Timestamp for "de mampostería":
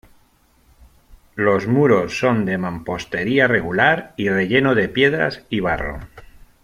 2.45-3.47